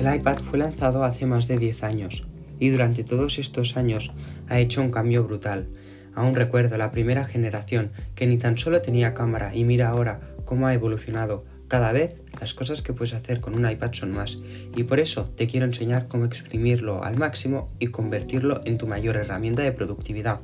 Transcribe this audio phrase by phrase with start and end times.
[0.00, 2.24] El iPad fue lanzado hace más de 10 años
[2.58, 4.10] y durante todos estos años
[4.48, 5.68] ha hecho un cambio brutal.
[6.14, 10.66] Aún recuerdo la primera generación que ni tan solo tenía cámara y mira ahora cómo
[10.66, 11.44] ha evolucionado.
[11.68, 14.38] Cada vez las cosas que puedes hacer con un iPad son más
[14.74, 19.16] y por eso te quiero enseñar cómo exprimirlo al máximo y convertirlo en tu mayor
[19.16, 20.40] herramienta de productividad.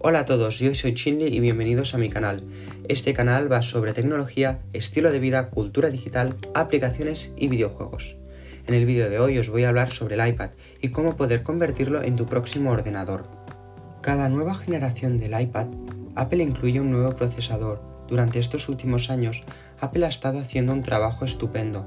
[0.00, 2.42] Hola a todos, yo soy Chinli y bienvenidos a mi canal.
[2.88, 8.16] Este canal va sobre tecnología, estilo de vida, cultura digital, aplicaciones y videojuegos.
[8.66, 10.50] En el vídeo de hoy os voy a hablar sobre el iPad
[10.80, 13.28] y cómo poder convertirlo en tu próximo ordenador.
[14.00, 15.66] Cada nueva generación del iPad,
[16.14, 17.82] Apple incluye un nuevo procesador.
[18.08, 19.42] Durante estos últimos años,
[19.80, 21.84] Apple ha estado haciendo un trabajo estupendo.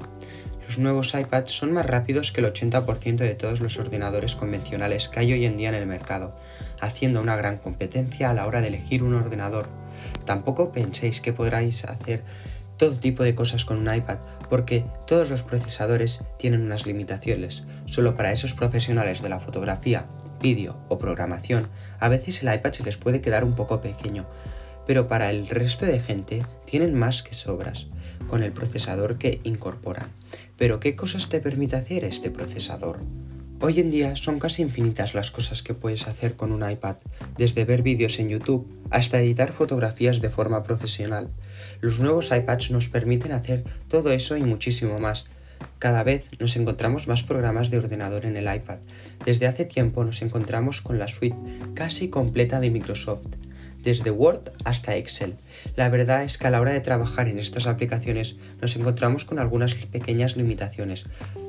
[0.68, 5.22] Los nuevos iPads son más rápidos que el 80% de todos los ordenadores convencionales que
[5.22, 6.36] hay hoy en día en el mercado,
[6.80, 9.68] haciendo una gran competencia a la hora de elegir un ordenador.
[10.26, 12.24] Tampoco penséis que podráis hacer
[12.78, 17.64] todo tipo de cosas con un iPad, porque todos los procesadores tienen unas limitaciones.
[17.86, 20.06] Solo para esos profesionales de la fotografía,
[20.42, 21.68] vídeo o programación,
[22.00, 24.26] a veces el iPad se les puede quedar un poco pequeño,
[24.86, 27.88] pero para el resto de gente tienen más que sobras
[28.28, 30.10] con el procesador que incorporan.
[30.58, 33.00] Pero ¿qué cosas te permite hacer este procesador?
[33.60, 36.98] Hoy en día son casi infinitas las cosas que puedes hacer con un iPad,
[37.40, 41.32] desde ver vídeos en YouTube hasta editar fotografías de forma profesional.
[41.82, 45.26] Los nuevos iPads nos permiten hacer todo eso y muchísimo más.
[45.80, 48.78] Cada vez nos encontramos más programas de ordenador en el iPad.
[49.26, 51.36] Desde hace tiempo nos encontramos con la suite
[51.74, 53.26] casi completa de Microsoft,
[53.82, 55.36] desde Word hasta Excel.
[55.76, 59.40] La verdad es que a la hora de trabajar en estas aplicaciones nos encontramos con
[59.40, 61.06] algunas pequeñas limitaciones,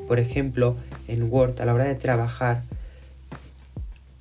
[0.09, 2.63] por ejemplo, en Word a la hora de trabajar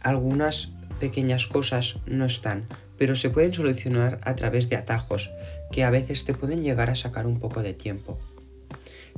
[0.01, 2.65] algunas pequeñas cosas no están,
[2.97, 5.31] pero se pueden solucionar a través de atajos
[5.71, 8.19] que a veces te pueden llegar a sacar un poco de tiempo.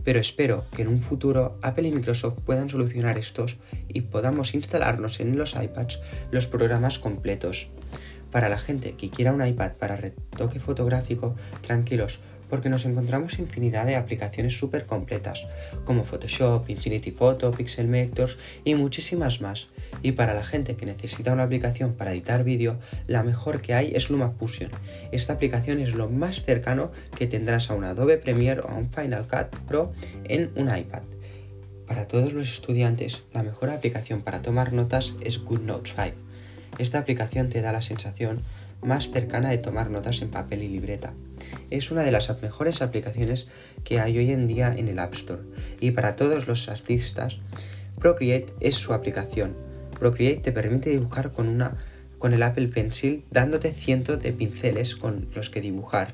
[0.04, 5.20] Pero espero que en un futuro Apple y Microsoft puedan solucionar estos y podamos instalarnos
[5.20, 6.00] en los iPads
[6.32, 7.68] los programas completos.
[8.32, 13.86] Para la gente que quiera un iPad para retoque fotográfico, tranquilos, porque nos encontramos infinidad
[13.86, 15.46] de aplicaciones súper completas,
[15.86, 18.30] como Photoshop, Infinity Photo, Pixelmator
[18.64, 19.68] y muchísimas más.
[20.02, 23.92] Y para la gente que necesita una aplicación para editar vídeo, la mejor que hay
[23.96, 24.72] es LumaFusion.
[25.12, 28.92] Esta aplicación es lo más cercano que tendrás a un Adobe Premiere o a un
[28.92, 29.92] Final Cut Pro
[30.24, 31.04] en un iPad.
[31.88, 36.12] Para todos los estudiantes, la mejor aplicación para tomar notas es GoodNotes 5.
[36.78, 38.44] Esta aplicación te da la sensación
[38.82, 41.14] más cercana de tomar notas en papel y libreta.
[41.70, 43.48] Es una de las mejores aplicaciones
[43.84, 45.44] que hay hoy en día en el App Store
[45.80, 47.40] y para todos los artistas
[48.00, 49.56] Procreate es su aplicación.
[50.00, 51.78] Procreate te permite dibujar con una
[52.18, 56.14] con el Apple Pencil dándote cientos de pinceles con los que dibujar.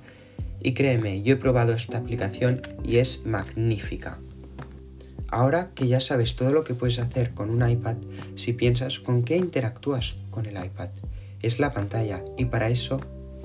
[0.62, 4.20] Y créeme, yo he probado esta aplicación y es magnífica.
[5.28, 7.98] Ahora que ya sabes todo lo que puedes hacer con un iPad,
[8.36, 10.90] si piensas con qué interactúas con el iPad,
[11.42, 13.00] es la pantalla y para eso,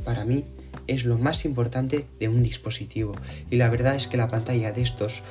[0.05, 0.45] para mí,
[0.91, 3.15] es lo más importante de un dispositivo.
[3.51, 5.23] Y la verdad es que la pantalla de estos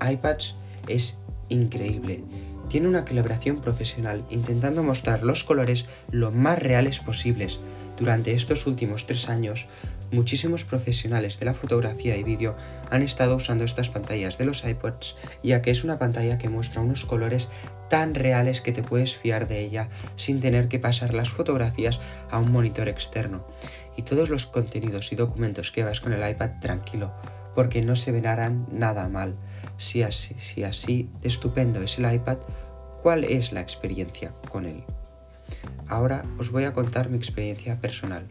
[0.00, 0.54] iPads
[0.88, 1.18] es
[1.48, 2.22] increíble.
[2.68, 7.60] Tiene una calibración profesional intentando mostrar los colores lo más reales posibles.
[7.98, 9.66] Durante estos últimos tres años,
[10.12, 12.56] muchísimos profesionales de la fotografía y vídeo
[12.90, 16.80] han estado usando estas pantallas de los iPods, ya que es una pantalla que muestra
[16.80, 17.48] unos colores
[17.88, 22.00] tan reales que te puedes fiar de ella sin tener que pasar las fotografías
[22.30, 23.44] a un monitor externo.
[23.96, 27.12] Y todos los contenidos y documentos que vas con el iPad tranquilo,
[27.54, 29.36] porque no se verán nada mal.
[29.76, 32.38] Si así, si así estupendo es el iPad,
[33.02, 34.84] ¿cuál es la experiencia con él?
[35.88, 38.28] Ahora os voy a contar mi experiencia personal.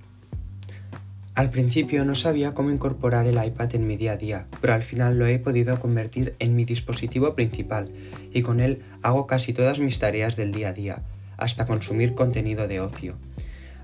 [1.36, 4.84] Al principio no sabía cómo incorporar el iPad en mi día a día, pero al
[4.84, 7.94] final lo he podido convertir en mi dispositivo principal
[8.34, 11.04] y con él hago casi todas mis tareas del día a día,
[11.38, 13.16] hasta consumir contenido de ocio.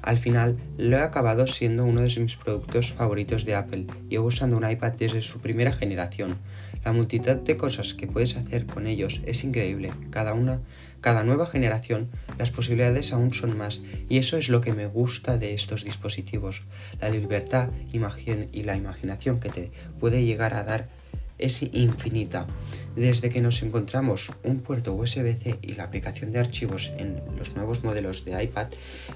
[0.05, 4.55] Al final lo he acabado siendo uno de mis productos favoritos de Apple, llevo usando
[4.55, 6.37] un iPad desde su primera generación.
[6.85, 10.61] La multitud de cosas que puedes hacer con ellos es increíble, cada una
[11.02, 12.09] cada nueva generación
[12.40, 13.79] las posibilidades aún son más
[14.09, 16.63] y eso es lo que me gusta de estos dispositivos.
[16.99, 20.90] La libertad y la imaginación que te puede llegar a dar
[21.37, 22.47] es infinita.
[22.96, 27.84] Desde que nos encontramos un puerto USB-C y la aplicación de archivos en los nuevos
[27.84, 28.67] modelos de iPad,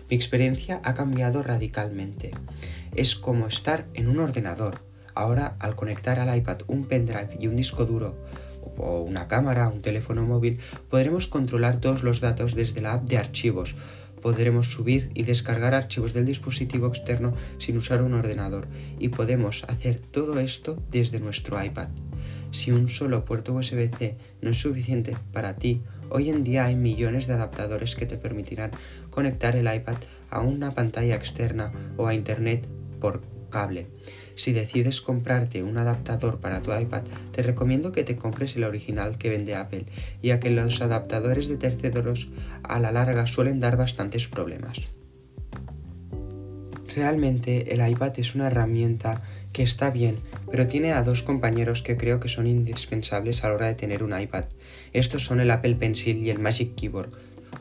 [0.09, 2.31] mi experiencia ha cambiado radicalmente.
[2.95, 4.81] Es como estar en un ordenador.
[5.15, 8.17] Ahora, al conectar al iPad un pendrive y un disco duro,
[8.77, 13.17] o una cámara, un teléfono móvil, podremos controlar todos los datos desde la app de
[13.17, 13.75] archivos.
[14.21, 18.67] Podremos subir y descargar archivos del dispositivo externo sin usar un ordenador
[18.99, 21.89] y podemos hacer todo esto desde nuestro iPad.
[22.51, 27.27] Si un solo puerto USB-C no es suficiente para ti, hoy en día hay millones
[27.27, 28.71] de adaptadores que te permitirán
[29.09, 29.97] conectar el iPad
[30.29, 32.67] a una pantalla externa o a Internet
[32.99, 33.87] por cable.
[34.35, 39.17] Si decides comprarte un adaptador para tu iPad, te recomiendo que te compres el original
[39.17, 39.85] que vende Apple,
[40.23, 42.29] ya que los adaptadores de terceros
[42.63, 44.98] a la larga suelen dar bastantes problemas.
[46.99, 49.21] Realmente el iPad es una herramienta
[49.53, 50.17] que está bien,
[50.51, 54.03] pero tiene a dos compañeros que creo que son indispensables a la hora de tener
[54.03, 54.43] un iPad.
[54.91, 57.11] Estos son el Apple Pencil y el Magic Keyboard.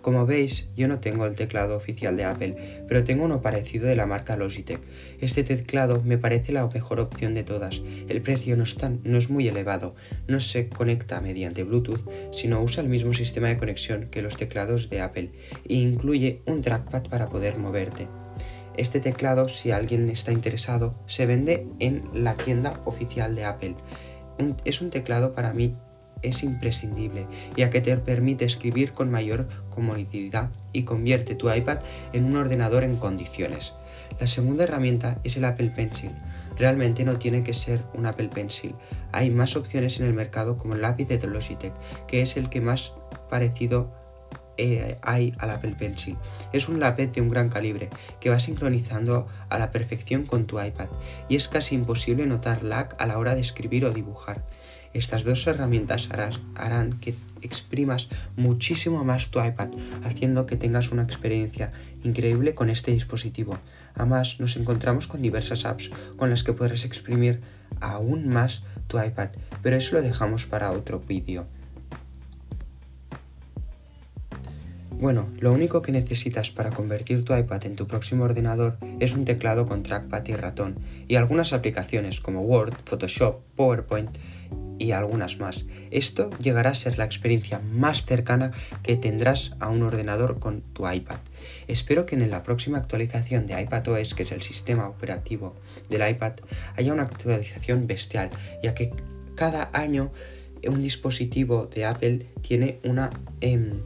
[0.03, 3.95] Como veis, yo no tengo el teclado oficial de Apple, pero tengo uno parecido de
[3.95, 4.81] la marca Logitech.
[5.21, 7.81] Este teclado me parece la mejor opción de todas.
[8.09, 9.95] El precio no es, muy elevado,
[10.27, 14.91] no se conecta mediante Bluetooth, sino usa el mismo sistema de conexión que los teclados
[14.91, 15.31] de Apple
[15.69, 18.09] e incluye un trackpad para poder moverte.
[18.79, 23.75] Este teclado, si alguien está interesado, se vende en la tienda oficial de Apple.
[24.65, 25.75] es un teclado para mí
[26.23, 27.27] es imprescindible,
[27.57, 31.81] ya que te permite escribir con mayor comodidad y convierte tu iPad
[32.13, 33.73] en un ordenador en condiciones.
[34.21, 36.13] La segunda herramienta es el Apple Pencil.
[36.57, 38.77] Realmente no tiene que ser un Apple Pencil.
[39.11, 41.75] Hay más opciones en el mercado como el lápiz de Logitech,
[42.07, 42.93] que es el que más
[43.29, 43.93] parecido
[45.03, 46.17] hay al Apple Pencil.
[46.53, 47.91] Es un lápiz de un gran calibre
[48.21, 50.89] que va sincronizando a la perfección con tu iPad
[51.29, 54.45] y es casi imposible notar lag a la hora de escribir o dibujar.
[54.95, 59.69] Estas dos herramientas harán que exprimas muchísimo más tu iPad,
[60.03, 61.73] haciendo que tengas una experiencia
[62.03, 63.59] increíble con este dispositivo.
[63.95, 67.41] Además, nos encontramos con diversas apps con las que podrás exprimir
[67.81, 69.31] aún más tu iPad,
[69.63, 71.47] pero eso lo dejamos para otro vídeo.
[75.01, 79.25] Bueno, lo único que necesitas para convertir tu iPad en tu próximo ordenador es un
[79.25, 84.11] teclado con trackpad y ratón, y algunas aplicaciones como Word, Photoshop, PowerPoint
[84.77, 85.67] y algunas más.
[85.93, 88.51] Esto llegará a ser la experiencia más cercana
[88.83, 91.19] que tendrás a un ordenador con tu iPad.
[91.69, 95.55] Espero que en la próxima actualización de iPadOS, que es el sistema operativo
[95.89, 96.33] del iPad,
[96.75, 98.31] haya una actualización bestial,
[98.65, 98.91] ya que
[99.37, 100.11] cada año
[100.67, 103.11] un dispositivo de Apple tiene una...
[103.41, 103.81] Em,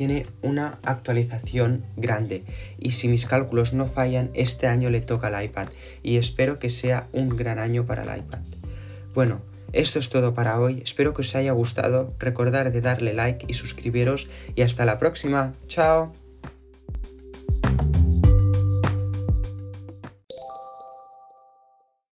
[0.00, 2.44] tiene una actualización grande.
[2.78, 5.68] Y si mis cálculos no fallan, este año le toca al iPad.
[6.02, 8.38] Y espero que sea un gran año para el iPad.
[9.12, 9.42] Bueno,
[9.74, 13.52] esto es todo para hoy, espero que os haya gustado, recordar de darle like y
[13.52, 14.26] suscribiros.
[14.54, 16.19] Y hasta la próxima, chao.